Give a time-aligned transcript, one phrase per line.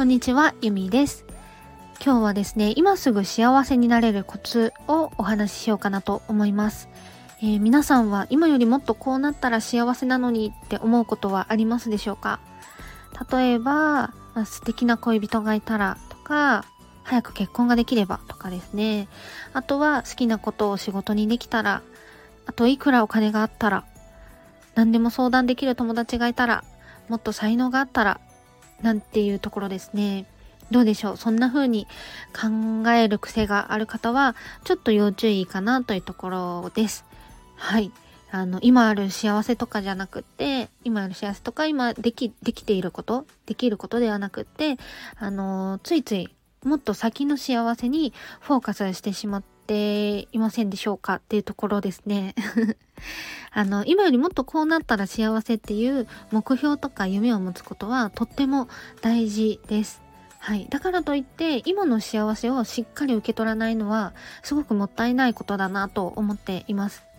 [0.00, 1.26] こんにちは、ゆみです。
[2.02, 6.88] 今日はですね、今すぐ幸せになれるコツをお話ししようかなと思います。
[7.42, 12.40] えー、皆さんは今よりもっとこうなったら幸せなのにって思うことはありますでしょうか？
[13.30, 16.64] 例えば、まあ、素敵な恋人がいたらとか、
[17.02, 19.06] 早く結婚ができればとかですね。
[19.52, 21.82] あとは好きなことを仕事にできたら、
[22.46, 23.84] あといくらお金があったら、
[24.74, 26.64] 何でも相談できる友達がいたら、
[27.10, 28.18] もっと才能があったら、
[28.82, 30.26] なんていうところですね。
[30.70, 31.88] どうでしょうそんな風に
[32.32, 37.04] 考える癖がある方は、ちょっと要注意かなというところです。
[37.56, 37.90] はい。
[38.32, 44.76] あの、今ある幸せとかじゃなくって、今ある幸せとか、今でき、できていること、できることではなくって、
[45.18, 46.28] あの、ついつい
[46.64, 52.34] もっと先の幸せにフォーカスしてしまっていませんでしょうかっていうところですね。
[53.52, 58.68] あの、今よりもっとこうなったら幸せっていう目標とか夢を持つことはとっても
[59.00, 60.02] 大事です。
[60.38, 60.66] はい。
[60.70, 67.09] だからといって、今の幸せをしっかり受け取らないのは、すごくもったいないことだなと思っています。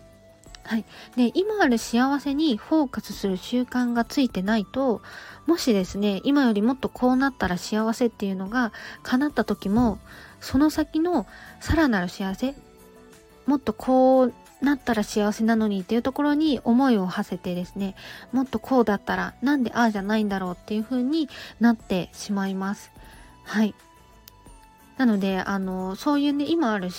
[0.64, 0.84] はい。
[1.16, 5.02] で、今ある幸せにフォーカスする習慣がついてないと、
[5.46, 9.98] もしですね、今よりもっとこうなったら幸せっていうのが叶った時も、
[10.40, 11.26] その先の
[11.60, 12.54] さらなる幸せ、
[13.46, 17.96] もっとこうなったら幸せなのにっていうところに思いを馳せてですね、
[18.32, 22.92] もっとこうだったらなんでああじゃないんだろうっていう風になってしまいます。
[23.44, 23.74] はい。
[24.96, 26.90] なので、あの、そういうね、今ある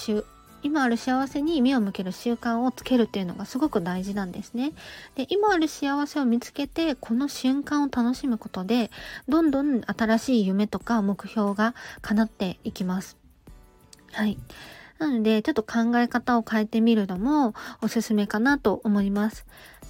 [0.64, 4.72] 今ある幸せに目を向ける習慣をつけるっていうのがすごく大事なんですね。
[5.16, 8.90] で、今ある幸せを見つけて、この瞬間を楽しむことで、
[9.28, 13.18] どんどん新しい夢とか目標が叶っていきます。
[14.12, 14.38] はい。
[15.00, 19.46] なので、ちょっと考え方を変えてみるのもおすすめかなと思います。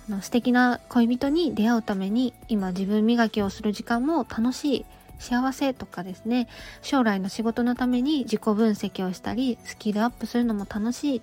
[0.10, 4.86] あの素敵な恋人に出会うために、今自分磨きをする時間も楽しい
[5.19, 6.47] 幸せとかですね、
[6.81, 11.21] 将来の仕事のために自己分析をしたり、スキルアップするのも楽しい。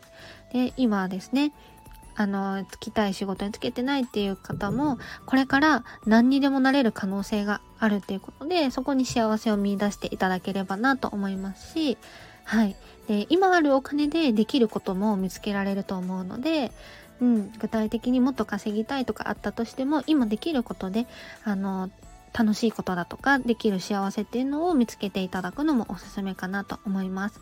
[0.52, 1.52] で、今はですね、
[2.16, 11.96] あの、つきたい仕事につけてないっていう方も、これから何にでもなれる可能性があるっていうことで、そこに幸せを見出していただければなと思いますし、
[12.44, 12.76] はい。
[13.08, 16.72] で、今あるお金でできることも見つけられると思うので、
[17.20, 21.06] うん、具体的にもっと稼ぎたいとかあったとしても、今できることで、
[21.44, 21.90] あの、
[22.32, 27.40] 楽しいことだとかできる幸せっていうのを見つけていただくのもおすすめかなと思います。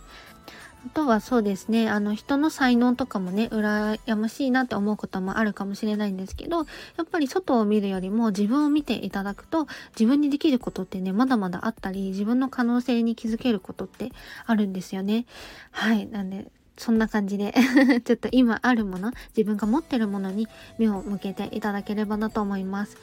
[0.86, 6.64] あとはそうですね、あの人の才能とかもね、羨ましいなって思うこともあるかもしれないんですけど、や
[7.02, 9.66] っぱり外を見るよりも自分を見ていただくと、
[9.98, 14.12] 自分にできることってね、まだまだあったり、自分の可能性に気づけることって
[14.46, 15.26] あるんですよね。
[15.72, 16.06] はい。
[16.06, 17.52] なんで、そんな感じで
[18.04, 22.96] ちょっと今あるもの、自分が持ってるものに目を向けていただければなと思います。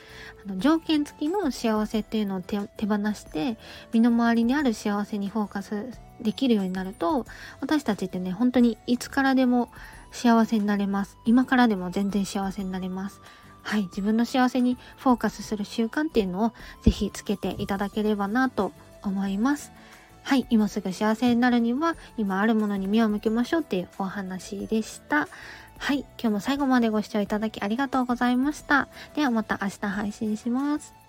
[0.46, 2.68] あの条件付きの幸せっていうのを手放
[3.14, 3.58] して、
[3.94, 5.85] 身の回りにある幸せにフォーカス
[6.22, 7.25] できるようになると、
[7.59, 9.69] 私たちってね、本当にいつからでも
[10.12, 11.18] 幸せになれます。
[11.25, 13.22] 今からでも全然幸せになれます。
[13.62, 16.53] はい、自分の幸せにフォーカスする習慣っていうのを
[16.84, 18.72] ぜひつけていただければなと
[19.02, 19.72] 思います。
[20.25, 25.28] はい、今すぐ幸せになるには、今あるものに目を向けましょうっていうお話でした。
[25.78, 28.88] はい、今日も最後までご視聴いただきありがとうございました。
[29.14, 31.05] ではまた明日配信します。